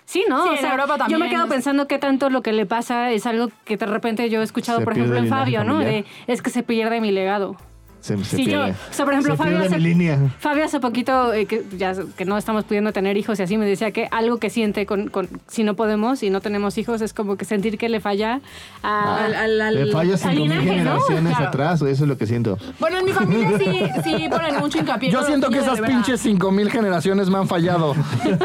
Sí, 0.04 0.24
¿no? 0.28 0.42
Sí, 0.42 0.48
O 0.48 0.52
en 0.54 0.58
sea, 0.58 0.70
Europa 0.72 1.06
Yo 1.08 1.18
me 1.18 1.28
quedo 1.28 1.46
pensando 1.48 1.86
qué 1.86 1.98
tanto 1.98 2.30
lo 2.30 2.42
que 2.42 2.52
le 2.52 2.66
pasa 2.66 3.10
es 3.12 3.26
algo 3.26 3.50
que 3.64 3.76
de 3.76 3.86
repente 3.86 4.28
yo 4.30 4.40
he 4.40 4.44
escuchado, 4.44 4.78
Se 4.78 4.84
por 4.84 4.94
ejemplo, 4.94 5.18
en 5.18 5.28
Fabio, 5.28 5.64
¿no? 5.64 5.78
De, 5.78 6.06
es 6.26 6.42
que 6.42 6.50
se 6.50 6.62
pierde 6.62 7.00
mi 7.00 7.12
legado. 7.12 7.56
Se, 8.00 8.16
se 8.24 8.36
Sí, 8.36 8.46
yo, 8.46 8.62
o 8.64 8.72
sea, 8.92 9.04
por 9.04 9.12
ejemplo, 9.14 9.32
Se 9.34 9.38
Fabio 9.42 9.58
hace, 9.58 9.78
línea. 9.78 10.18
Fabio 10.38 10.64
hace 10.64 10.78
poquito, 10.80 11.32
eh, 11.34 11.46
que, 11.46 11.64
ya, 11.76 11.94
que 12.16 12.24
no 12.24 12.38
estamos 12.38 12.64
pudiendo 12.64 12.92
tener 12.92 13.16
hijos 13.16 13.38
y 13.40 13.42
así, 13.42 13.58
me 13.58 13.66
decía 13.66 13.90
que 13.90 14.08
algo 14.12 14.38
que 14.38 14.50
siente 14.50 14.86
con, 14.86 15.08
con- 15.08 15.28
si 15.48 15.64
no 15.64 15.74
podemos 15.74 16.22
y 16.22 16.30
no 16.30 16.40
tenemos 16.40 16.78
hijos 16.78 17.00
es 17.02 17.12
como 17.12 17.36
que 17.36 17.44
sentir 17.44 17.76
que 17.76 17.88
le 17.88 18.00
falla 18.00 18.40
a- 18.82 19.24
al, 19.24 19.34
al, 19.34 19.60
al- 19.60 19.74
Le 19.86 19.92
fallas 19.92 20.24
al 20.24 20.32
cinco 20.36 20.44
mil 20.46 20.58
linaje, 20.60 20.66
¿no? 20.66 20.72
generaciones 21.00 21.32
Claro. 21.32 21.48
atrás, 21.48 21.82
eso 21.82 22.04
es 22.04 22.08
lo 22.08 22.16
que 22.16 22.26
siento. 22.26 22.56
Bueno, 22.78 22.98
en 22.98 23.04
mi 23.04 23.12
familia 23.12 23.58
sí, 23.58 23.64
sí 24.04 24.28
ponen 24.30 24.56
mucho 24.60 24.78
hincapié. 24.78 25.10
Yo 25.10 25.22
siento 25.24 25.50
que 25.50 25.58
esas 25.58 25.80
pinches 25.80 26.20
cinco 26.20 26.50
mil 26.52 26.70
generaciones 26.70 27.28
me 27.28 27.38
han 27.38 27.48
fallado. 27.48 27.94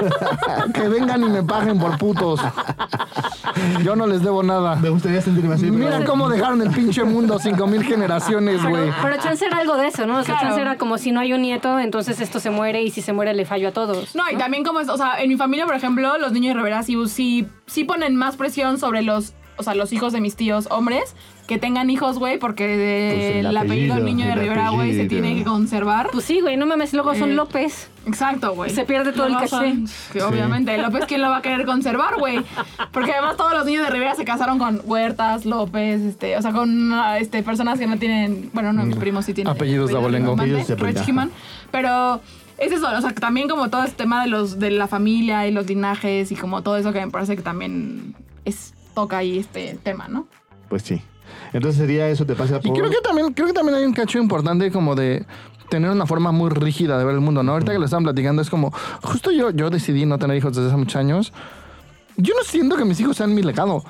que 0.74 0.88
vengan 0.88 1.24
y 1.24 1.30
me 1.30 1.44
paguen 1.44 1.80
por 1.80 1.98
putos. 2.00 2.40
Yo 3.84 3.96
no 3.96 4.08
les 4.08 4.22
debo 4.22 4.42
nada. 4.44 4.76
Me 4.78 4.90
gustaría 4.90 5.22
sentirme 5.22 5.56
así. 5.56 5.70
Mira 5.70 5.98
pero- 6.00 6.10
cómo 6.10 6.30
dejaron 6.30 6.62
el 6.62 6.70
pinche 6.72 7.04
mundo 7.04 7.38
cinco 7.40 7.68
mil 7.68 7.84
generaciones, 7.84 8.62
güey. 8.64 8.74
Pero, 8.90 8.96
pero 9.02 9.18
chance 9.18 9.43
era 9.46 9.58
algo 9.58 9.78
de 9.78 9.88
eso, 9.88 10.06
¿no? 10.06 10.18
O 10.20 10.24
sea, 10.24 10.36
Claro. 10.36 10.48
chance 10.50 10.62
era 10.62 10.78
como 10.78 10.98
si 10.98 11.12
no 11.12 11.20
hay 11.20 11.34
un 11.34 11.42
nieto, 11.42 11.80
entonces 11.80 12.20
esto 12.22 12.40
se 12.40 12.50
muere 12.50 12.82
y 12.84 12.90
si 12.92 13.02
se 13.02 13.14
muere 13.14 13.34
le 13.34 13.46
fallo 13.46 13.70
a 13.70 13.72
todos. 13.72 14.16
No, 14.16 14.24
y 14.32 14.36
también 14.38 14.64
como 14.64 14.80
es, 14.80 14.90
o 14.90 14.98
sea, 14.98 15.22
en 15.22 15.30
mi 15.30 15.38
familia, 15.38 15.66
por 15.66 15.76
ejemplo, 15.76 16.18
los 16.18 16.32
niños 16.32 16.54
de 16.56 16.60
Rivera 16.62 16.84
sí, 16.84 16.96
sí, 17.08 17.48
sí 17.68 17.84
ponen 17.84 18.16
más 18.16 18.36
presión 18.38 18.78
sobre 18.80 19.02
los, 19.02 19.34
o 19.58 19.64
sea, 19.64 19.76
los 19.76 19.94
hijos 19.94 20.14
de 20.14 20.22
mis 20.22 20.36
tíos 20.36 20.68
hombres 20.72 21.16
que 21.48 21.58
tengan 21.58 21.90
hijos, 21.90 22.20
güey, 22.20 22.40
porque 22.40 22.64
Pues 23.16 23.36
el 23.36 23.46
el, 23.48 23.58
apellido 23.58 23.94
apellido, 23.96 24.00
niño 24.00 24.26
de 24.26 24.36
Rivera, 24.36 24.70
güey, 24.70 24.94
se 24.96 25.06
tiene 25.06 25.36
que 25.36 25.44
conservar. 25.44 26.10
Pues 26.12 26.24
sí, 26.26 26.40
güey, 26.40 26.56
no 26.58 26.66
mames, 26.66 26.94
luego 26.94 27.14
son 27.16 27.32
Eh, 27.32 27.36
López. 27.36 27.90
Exacto, 28.06 28.54
güey. 28.56 28.70
Se 28.70 28.86
pierde 28.86 29.12
todo 29.12 29.28
el 29.28 29.34
caché. 29.34 29.48
son- 29.50 29.88
Que 30.12 30.22
obviamente, 30.24 30.78
López, 30.78 31.06
¿quién 31.06 31.22
lo 31.22 31.30
va 31.30 31.38
a 31.38 31.42
querer 31.42 31.66
conservar, 31.66 32.18
güey? 32.18 32.40
Porque 32.92 33.12
además 33.12 33.36
todos 33.38 33.54
los 33.54 33.66
niños 33.66 33.86
de 33.86 33.92
Rivera 33.92 34.16
se 34.16 34.24
casaron 34.26 34.58
con 34.58 34.82
Huertas, 34.86 35.46
López, 35.46 36.02
este, 36.02 36.38
o 36.38 36.42
sea, 36.42 36.52
con 36.54 36.94
este, 37.20 37.44
personas 37.44 37.78
que 37.78 37.88
no 37.88 37.98
tienen, 37.98 38.50
bueno, 38.54 38.72
no, 38.72 38.84
mis 38.86 38.96
primos 38.96 39.26
sí 39.26 39.34
tienen. 39.34 39.54
Apellidos 39.54 39.90
de 39.92 39.98
abolengo. 39.98 40.34
Apellidos 40.34 40.68
de. 40.68 40.76
Pero 41.72 42.22
es 42.58 42.72
eso, 42.72 42.88
o 42.88 43.02
sea, 43.02 43.10
que 43.12 43.20
también 43.20 43.50
como 43.50 43.70
todo 43.70 43.84
este 43.84 43.98
tema 43.98 44.22
de 44.24 44.30
los 44.30 44.60
de 44.60 44.72
la 44.72 44.88
familia 44.88 45.48
y 45.48 45.52
los 45.52 45.68
linajes 45.68 46.32
y 46.32 46.36
como 46.36 46.62
todo 46.62 46.78
eso 46.78 46.94
que 46.94 47.06
me 47.06 47.12
parece 47.12 47.36
que 47.36 47.42
también 47.42 48.16
es 48.46 48.73
toca 48.94 49.18
ahí 49.18 49.40
este 49.40 49.78
tema, 49.84 50.08
¿no? 50.08 50.28
Pues 50.70 50.84
sí. 50.84 51.02
Entonces 51.52 51.80
sería 51.80 52.10
eso, 52.10 52.26
te 52.26 52.36
pasa 52.36 52.60
por... 52.60 52.68
Y 52.68 52.80
creo 52.80 52.90
que 52.90 53.02
también, 53.02 53.34
creo 53.34 53.48
que 53.48 53.54
también 53.54 53.78
hay 53.78 53.86
un 53.86 53.94
cacho 53.94 54.20
importante 54.20 54.72
como 54.72 54.96
de 54.96 55.26
tener 55.70 55.90
una 55.90 56.06
forma 56.06 56.32
muy 56.32 56.50
rígida 56.50 56.98
de 56.98 57.06
ver 57.06 57.16
el 57.16 57.22
mundo, 57.22 57.44
¿no? 57.44 57.54
Ahorita 57.54 57.72
que 57.72 57.80
lo 57.80 57.86
estaban 57.86 58.04
platicando 58.04 58.42
es 58.42 58.50
como, 58.50 58.72
justo 59.02 59.32
yo, 59.32 59.50
yo 59.52 59.70
decidí 59.70 60.06
no 60.06 60.20
tener 60.20 60.38
hijos 60.38 60.56
desde 60.56 60.68
hace 60.68 60.78
muchos 60.78 60.96
años 60.98 61.34
yo 62.18 62.34
no 62.36 62.44
siento 62.44 62.76
que 62.76 62.86
mis 62.86 63.00
hijos 63.00 63.18
sean 63.18 63.34
mi 63.34 63.42
legado. 63.42 63.84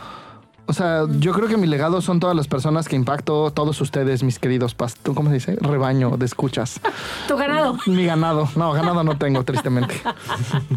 O 0.66 0.74
sea, 0.74 1.04
yo 1.20 1.34
creo 1.34 1.48
que 1.48 1.58
mi 1.58 1.68
legado 1.68 2.02
son 2.02 2.20
todas 2.20 2.36
las 2.36 2.48
personas 2.48 2.88
que 2.88 2.96
impacto, 2.96 3.52
todos 3.52 3.80
ustedes, 3.82 4.24
mis 4.24 4.40
queridos 4.40 4.74
pastos, 4.74 5.14
¿cómo 5.14 5.30
se 5.30 5.36
dice? 5.36 5.58
Rebaño 5.60 6.16
de 6.18 6.26
escuchas. 6.26 6.80
Tu 7.28 7.36
ganado. 7.36 7.78
Mi 7.86 8.06
ganado. 8.06 8.48
No, 8.56 8.72
ganado 8.72 9.04
no 9.04 9.18
tengo, 9.18 9.44
tristemente. 9.44 9.96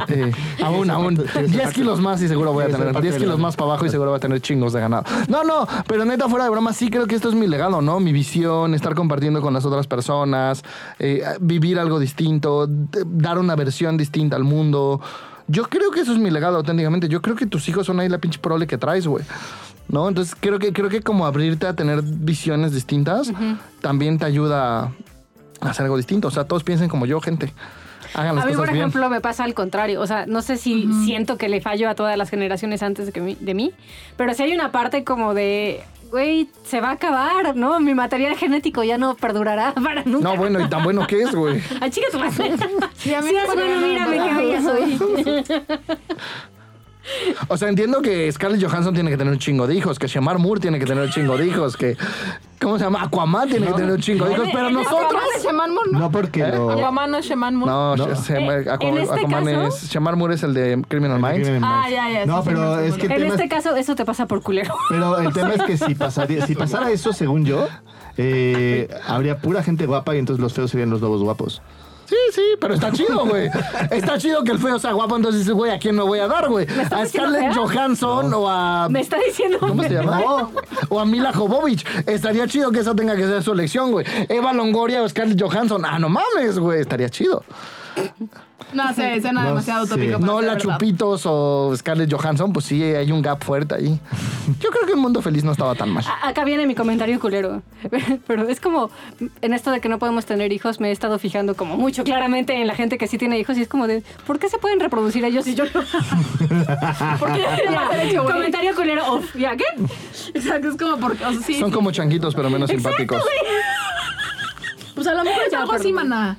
Eh, 0.09 0.33
aún, 0.63 0.91
aún. 0.91 1.17
10 1.17 1.73
kilos 1.73 2.01
más 2.01 2.23
y 2.23 2.29
seguro 2.29 2.53
voy 2.53 2.65
a 2.65 2.69
tener. 2.69 2.93
parte 2.93 3.03
10 3.03 3.15
de 3.15 3.21
kilos 3.21 3.39
más 3.39 3.57
para 3.57 3.71
abajo 3.71 3.87
y 3.87 3.91
seguro 3.91 4.11
voy 4.11 4.19
a 4.19 4.21
tener 4.21 4.41
chingos 4.41 4.73
de 4.73 4.81
ganado. 4.81 5.05
No, 5.29 5.43
no, 5.43 5.67
pero 5.87 6.05
neta, 6.05 6.29
fuera 6.29 6.45
de 6.45 6.51
broma, 6.51 6.73
sí 6.73 6.91
creo 6.91 7.07
que 7.07 7.15
esto 7.15 7.29
es 7.29 7.35
mi 7.35 7.47
legado, 7.47 7.83
¿no? 7.83 7.99
Mi 7.99 8.13
visión, 8.13 8.75
estar 8.75 8.95
compartiendo 8.95 9.41
con 9.41 9.53
las 9.55 9.65
otras 9.65 9.87
personas, 9.87 10.63
eh, 10.99 11.23
vivir 11.41 11.79
algo 11.79 11.99
distinto, 11.99 12.67
dar 12.69 13.39
una 13.39 13.57
versión 13.57 13.97
distinta 13.97 14.37
al 14.37 14.45
mundo. 14.45 15.01
Yo 15.49 15.65
creo 15.69 15.91
que 15.91 16.01
eso 16.01 16.13
es 16.13 16.19
mi 16.19 16.31
legado 16.31 16.57
auténticamente. 16.57 17.09
Yo 17.09 17.23
creo 17.23 17.37
que 17.37 17.47
tus 17.47 17.69
hijos 17.69 17.87
son 17.87 18.01
ahí 18.01 18.09
la 18.09 18.19
pinche 18.19 18.39
prole 18.39 18.67
que 18.67 18.79
traes, 18.79 19.07
güey. 19.07 19.25
¿No? 19.89 20.09
Entonces 20.09 20.35
creo 20.39 20.59
que, 20.59 20.73
creo 20.73 20.89
que 20.89 21.01
como 21.01 21.27
abrirte 21.27 21.67
a 21.69 21.75
tener 21.75 22.03
visiones 22.03 22.73
distintas 22.73 23.31
también 23.81 24.19
te 24.19 24.25
ayuda 24.25 24.91
a 25.61 25.71
hacer 25.71 25.85
algo 25.85 25.97
distinto. 25.97 26.27
O 26.29 26.31
sea, 26.33 26.45
todos 26.45 26.65
piensen 26.65 26.89
como 26.89 27.07
yo, 27.07 27.21
gente. 27.21 27.53
Hagan 28.15 28.35
las 28.37 28.45
A 28.45 28.47
mí, 28.49 28.55
cosas 28.55 28.67
por 28.67 28.73
bien. 28.75 28.87
ejemplo, 28.89 29.09
me 29.11 29.21
pasa 29.21 29.45
al 29.45 29.55
contrario. 29.55 30.01
O 30.01 30.07
sea, 30.07 30.27
no 30.27 30.43
sé 30.43 30.57
si 30.57 30.89
siento 31.05 31.37
que 31.37 31.49
le 31.49 31.61
fallo 31.61 31.89
a 31.89 31.95
todas 31.95 32.17
las 32.17 32.31
generaciones 32.31 32.83
antes 32.83 33.07
de, 33.07 33.13
que 33.13 33.21
mi- 33.21 33.37
de 33.37 33.55
mí, 33.55 33.73
pero 34.17 34.33
sí 34.35 34.43
hay 34.43 34.53
una 34.55 34.73
parte 34.73 35.05
como 35.05 35.35
de, 35.35 35.85
güey, 36.11 36.49
se 36.65 36.81
va 36.81 36.89
a 36.91 36.93
acabar, 36.93 37.57
¿no? 37.57 37.79
Mi 37.81 37.95
material 37.95 38.37
genético 38.37 38.83
ya 38.85 38.99
no 38.99 39.15
perdurará 39.17 39.73
para 39.83 40.03
nunca. 40.05 40.29
No, 40.31 40.37
bueno, 40.37 40.61
y 40.61 40.69
tan 40.69 40.83
bueno 40.85 41.07
que 41.07 41.23
es, 41.23 41.35
güey. 41.35 41.61
Ay, 41.81 41.91
chica, 41.91 42.07
tu 42.13 42.19
madre. 42.19 42.57
Sí, 42.97 43.15
a 43.15 43.21
mí 43.23 43.29
Sí, 43.29 43.35
me 43.35 43.41
es 43.43 43.47
bueno, 43.55 43.87
mismo. 43.87 44.11
qué 44.11 44.35
bella 44.35 44.63
soy. 44.63 45.45
O 47.49 47.57
sea, 47.57 47.69
entiendo 47.69 48.03
que 48.03 48.31
Scarlett 48.33 48.63
Johansson 48.63 48.95
tiene 48.95 49.11
que 49.11 49.17
tener 49.17 49.33
un 49.33 49.39
chingo 49.39 49.67
de 49.67 49.75
hijos, 49.75 49.99
que 49.99 50.07
Shamar 50.09 50.39
Moore 50.39 50.61
tiene 50.61 50.79
que 50.79 50.87
tener 50.87 51.05
un 51.05 51.11
chingo 51.11 51.37
de 51.37 51.47
hijos, 51.47 51.77
que. 51.77 51.97
¿Cómo 52.61 52.79
se 52.79 52.85
llama? 52.85 53.03
Aquaman 53.03 53.49
tiene 53.51 53.67
que 53.67 53.73
tener 53.75 53.91
un 53.91 54.01
chingo 54.01 54.25
de 54.25 54.33
hijos, 54.33 54.49
pero 54.53 54.71
nosotros. 54.71 55.23
Aquaman 55.39 55.75
Moore, 55.75 55.91
¿no? 55.93 55.99
No 56.01 56.11
porque 56.11 56.41
¿Eh? 56.41 56.49
lo... 56.53 56.71
Aquaman 56.71 57.11
no 57.11 57.19
es 57.19 57.27
Shaman 57.27 57.55
Moore. 57.55 57.71
No, 57.71 57.97
No. 57.97 58.05
Eh, 58.07 58.67
Aquaman, 58.71 58.99
este 59.03 59.15
Aquaman 59.21 59.45
caso- 59.45 59.67
es. 59.69 59.91
Shamar 59.91 60.17
Moore 60.17 60.35
es 60.37 60.43
el 60.43 60.55
de 60.55 60.83
Criminal 60.89 61.21
Minds. 61.21 61.49
Ah, 61.63 61.87
ya, 61.91 62.11
ya, 62.11 62.27
No, 62.27 62.43
sí, 62.43 62.49
pero 62.49 62.81
sí, 62.81 62.87
es 62.89 62.95
que 62.97 63.07
En 63.07 63.23
este 63.25 63.45
es- 63.45 63.51
caso, 63.51 63.77
eso 63.77 63.95
te 63.95 64.05
pasa 64.07 64.27
por 64.27 64.43
culero. 64.43 64.75
Pero 64.89 65.19
el 65.19 65.33
tema 65.35 65.53
es 65.55 65.63
que 65.63 65.77
si, 65.77 65.95
pasaría, 65.95 66.47
si 66.47 66.55
pasara 66.55 66.91
eso, 66.91 67.13
según 67.13 67.45
yo, 67.45 67.69
eh, 68.17 68.89
habría 69.07 69.39
pura 69.39 69.63
gente 69.63 69.85
guapa 69.87 70.17
y 70.17 70.19
entonces 70.19 70.43
los 70.43 70.55
feos 70.55 70.71
serían 70.71 70.89
los 70.91 71.01
lobos 71.03 71.23
guapos. 71.23 71.61
Sí, 72.07 72.17
sí, 72.33 72.43
pero 72.61 72.75
está 72.75 72.93
chido, 72.93 73.27
güey. 73.27 73.51
Está 73.91 74.19
chido 74.19 74.45
que 74.45 74.53
el 74.53 74.59
feo 74.59 74.79
sea 74.79 74.93
guapo, 74.93 75.17
entonces 75.17 75.41
dices, 75.41 75.55
güey, 75.55 75.73
¿a 75.73 75.79
quién 75.79 75.97
me 75.97 76.03
voy 76.03 76.19
a 76.21 76.29
dar, 76.29 76.49
güey? 76.49 76.67
¿A 76.91 77.05
Scarlett? 77.07 77.55
Johansson 77.55 78.33
o 78.33 78.49
a. 78.49 78.89
Me 78.89 79.01
está 79.01 79.19
diciendo. 79.19 79.59
¿Cómo 79.61 79.83
se 79.83 79.91
llama? 79.91 80.51
O 80.89 81.01
a 81.01 81.05
Mila 81.05 81.33
Jovovich. 81.33 81.85
Estaría 82.07 82.47
chido 82.47 82.71
que 82.71 82.81
esa 82.81 82.95
tenga 82.95 83.17
que 83.17 83.27
ser 83.27 83.43
su 83.43 83.53
elección, 83.53 83.91
güey. 83.91 84.07
Eva 84.29 84.53
Longoria 84.53 85.03
o 85.03 85.09
Scarlett 85.09 85.41
Johansson. 85.41 85.85
Ah, 85.85 85.99
no 85.99 86.09
mames, 86.09 86.59
güey. 86.59 86.81
Estaría 86.81 87.09
chido. 87.09 87.43
No 88.73 88.93
sé, 88.95 89.21
suena 89.21 89.43
No 89.43 89.49
demasiado 89.51 89.87
sé. 89.87 89.95
utópico. 89.95 90.19
No 90.19 90.41
la 90.43 90.55
verdad. 90.55 90.73
Chupitos 90.79 91.23
o 91.25 91.73
Scarlett 91.77 92.13
Johansson, 92.13 92.53
pues 92.53 92.65
sí, 92.67 92.83
hay 92.83 93.13
un 93.13 93.23
gap 93.23 93.43
fuerte 93.45 93.77
ahí. 93.77 93.99
Yo 94.61 94.71
creo 94.71 94.87
que 94.87 94.93
el 94.93 94.99
mundo 94.99 95.23
feliz 95.23 95.45
no 95.45 95.53
estaba 95.53 95.75
tan 95.77 95.91
mal. 95.91 96.05
A- 96.07 96.29
Acá 96.29 96.45
viene 96.45 96.67
mi 96.67 96.75
comentario 96.75 97.19
culero. 97.21 97.63
Pero 98.27 98.49
es 98.49 98.61
como, 98.61 98.91
en 99.41 99.55
esto 99.55 99.71
de 99.71 99.81
que 99.81 99.89
no 99.89 99.99
podemos 99.99 100.27
tener 100.27 100.53
hijos, 100.53 100.81
me 100.81 100.89
he 100.89 100.93
estado 100.93 101.19
fijando 101.19 101.55
como 101.55 101.77
mucho 101.77 102.03
claramente 102.05 102.61
en 102.61 102.67
la 102.67 102.75
gente 102.75 102.99
que 102.99 103.07
sí 103.07 103.19
tiene 103.19 103.39
hijos 103.39 103.57
y 103.57 103.63
es 103.63 103.69
como 103.69 103.87
de, 103.87 104.03
¿por 104.27 104.39
qué 104.39 104.49
se 104.49 104.59
pueden 104.59 104.81
reproducir 104.81 105.25
ellos 105.25 105.47
y 105.47 105.55
yo 105.55 105.65
no? 105.65 105.71
¿Por 107.19 107.33
qué 107.35 107.43
Ya, 107.43 108.23
güey? 108.23 108.27
comentario 108.27 108.75
culero 108.75 109.13
off. 109.15 109.35
¿Ya 109.37 109.57
qué? 109.57 109.65
Exacto, 110.35 110.69
es 110.71 110.77
como 110.77 110.97
porque, 110.99 111.25
o 111.25 111.33
sea, 111.33 111.41
sí, 111.43 111.55
Son 111.55 111.69
sí. 111.71 111.75
como 111.75 111.93
changuitos, 111.93 112.35
pero 112.35 112.51
menos 112.51 112.69
simpáticos. 112.69 113.23
Pues 114.95 115.07
a 115.07 115.15
lo 115.15 115.25
mejor 115.25 115.43
es 115.45 115.53
Ya, 115.53 115.61
algo 115.61 115.73
así, 115.73 115.93
maná. 115.93 116.37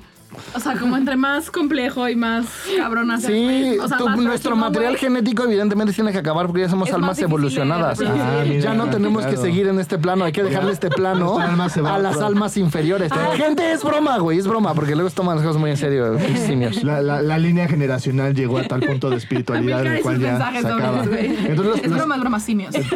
O 0.54 0.60
sea, 0.60 0.74
como 0.76 0.96
entre 0.96 1.16
más 1.16 1.50
complejo 1.50 2.08
y 2.08 2.16
más 2.16 2.46
cabrón 2.76 3.10
hacer, 3.10 3.30
Sí. 3.30 3.78
O 3.78 3.86
sea, 3.86 3.98
tu- 3.98 4.06
más 4.06 4.16
nuestro 4.16 4.50
próximo, 4.52 4.56
material 4.66 4.96
genético 4.96 5.44
evidentemente 5.44 5.92
tiene 5.92 6.10
que 6.10 6.18
acabar 6.18 6.46
porque 6.46 6.62
ya 6.62 6.68
somos 6.68 6.88
Es 6.88 6.92
más 6.94 7.00
almas 7.02 7.18
evolucionadas. 7.20 8.00
Ah, 8.00 8.42
mira, 8.46 8.60
ya 8.60 8.74
no 8.74 8.88
tenemos 8.88 9.26
que 9.26 9.36
seguir 9.36 9.68
en 9.68 9.78
este 9.78 9.98
plano, 9.98 10.24
hay 10.24 10.32
que 10.32 10.42
dejarle 10.42 10.72
este 10.72 10.88
plano 10.90 11.38
a 11.38 11.98
las 11.98 12.16
almas 12.20 12.56
inferiores. 12.56 13.12
Gente, 13.36 13.72
es 13.72 13.84
broma, 13.84 14.18
güey, 14.18 14.38
es 14.38 14.46
broma, 14.46 14.74
porque 14.74 14.94
luego 14.94 15.10
se 15.10 15.16
toman 15.16 15.36
las 15.36 15.44
cosas 15.44 15.60
muy 15.60 15.70
en 15.70 15.76
serio. 15.76 16.18
La, 16.82 17.02
la- 17.02 17.22
la 17.22 17.38
línea 17.38 17.68
generacional 17.68 18.34
llegó 18.34 18.58
a 18.58 18.64
tal 18.64 18.80
punto 18.80 19.10
de 19.10 19.16
espiritualidad 19.22 19.84
en 19.86 19.92
el 19.94 20.02
cual 20.02 20.18
ya 20.20 20.38
se 20.38 20.58
acaba. 20.66 21.04
Entonces 21.04 21.64
los- 21.66 21.78
Es 21.84 21.90
broma, 21.92 22.14
es 22.16 22.20
broma, 22.20 22.40
simios. 22.40 22.74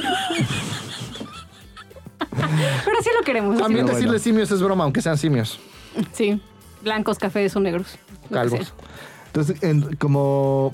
Pero 2.31 2.97
sí 3.03 3.11
lo 3.19 3.25
queremos. 3.25 3.59
También 3.59 3.87
decirle 3.87 4.19
simios 4.19 4.51
es 4.51 4.63
broma, 4.63 4.85
aunque 4.85 5.03
sean 5.03 5.19
simios, 5.19 5.59
Sí. 6.13 6.41
Blancos, 6.83 7.19
cafés 7.19 7.55
o 7.57 7.61
negros. 7.61 7.87
calvos. 8.31 8.73
entonces, 9.27 9.63
en- 9.63 9.97
como, 9.97 10.73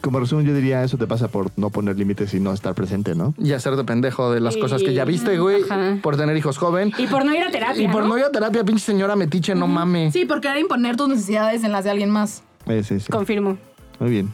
como 0.00 0.20
resumen, 0.20 0.46
yo 0.46 0.54
diría 0.54 0.82
eso 0.84 0.96
te 0.98 1.06
pasa 1.06 1.28
por 1.28 1.50
no 1.56 1.70
poner 1.70 1.96
límites 1.98 2.32
y 2.34 2.40
no 2.40 2.52
estar 2.52 2.74
presente, 2.74 3.14
¿no? 3.14 3.34
Y 3.38 3.52
hacerte 3.52 3.82
pendejo 3.84 4.30
de 4.32 4.40
las 4.40 4.56
cosas 4.56 4.82
que 4.82 4.92
ya 4.94 5.04
viste, 5.04 5.38
güey, 5.38 5.62
Ajá. 5.62 5.98
por 6.02 6.16
tener 6.16 6.36
hijos 6.36 6.58
joven. 6.58 6.92
Y 6.98 7.06
por 7.06 7.24
no 7.24 7.34
ir 7.34 7.42
a 7.42 7.50
terapia. 7.50 7.82
Y 7.82 7.88
por 7.88 8.02
¿no? 8.02 8.10
no 8.10 8.18
ir 8.18 8.24
a 8.24 8.30
terapia, 8.30 8.64
pinche 8.64 8.84
señora 8.84 9.16
metiche, 9.16 9.54
no 9.54 9.66
mames. 9.66 10.12
Sí, 10.12 10.24
por 10.24 10.40
querer 10.40 10.58
imponer 10.58 10.96
tus 10.96 11.08
necesidades 11.08 11.64
en 11.64 11.72
las 11.72 11.84
de 11.84 11.90
alguien 11.90 12.10
más. 12.10 12.42
Eh, 12.66 12.82
sí, 12.84 13.00
sí. 13.00 13.10
Confirmo. 13.10 13.56
Muy 14.00 14.10
bien. 14.10 14.32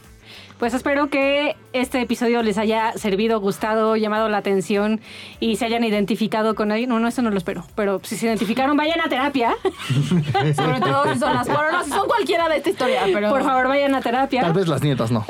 Pues 0.63 0.73
espero 0.73 1.09
que 1.09 1.57
este 1.73 1.99
episodio 1.99 2.41
les 2.41 2.57
haya 2.57 2.93
servido, 2.93 3.41
gustado, 3.41 3.97
llamado 3.97 4.29
la 4.29 4.37
atención 4.37 5.01
y 5.41 5.57
se 5.57 5.65
hayan 5.65 5.83
identificado 5.83 6.55
con 6.55 6.71
alguien. 6.71 6.89
No, 6.89 7.01
no, 7.01 7.09
eso 7.09 7.21
no 7.21 7.31
lo 7.31 7.37
espero. 7.37 7.65
Pero 7.75 7.99
si 8.01 8.15
se 8.15 8.27
identificaron, 8.27 8.77
vayan 8.77 9.01
a 9.01 9.09
terapia. 9.09 9.55
Sobre 10.55 10.79
todo 10.79 11.03
si 11.13 11.19
son 11.19 11.33
las 11.33 11.49
no, 11.49 11.83
si 11.83 11.89
son 11.89 12.07
cualquiera 12.07 12.47
de 12.47 12.55
esta 12.55 12.69
historia, 12.69 13.01
pero. 13.11 13.29
Por 13.29 13.43
favor, 13.43 13.67
vayan 13.67 13.93
a 13.93 13.99
terapia. 13.99 14.39
Tal 14.39 14.53
vez 14.53 14.69
las 14.69 14.81
nietas 14.81 15.11
no. 15.11 15.25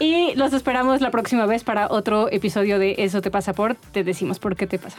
Y 0.00 0.34
los 0.34 0.52
esperamos 0.54 1.00
la 1.00 1.12
próxima 1.12 1.46
vez 1.46 1.62
para 1.62 1.86
otro 1.88 2.28
episodio 2.32 2.80
de 2.80 2.96
Eso 2.98 3.20
te 3.20 3.30
pasa 3.30 3.52
por 3.52 3.76
Te 3.76 4.02
decimos 4.02 4.40
por 4.40 4.56
qué 4.56 4.66
te 4.66 4.80
pasa. 4.80 4.98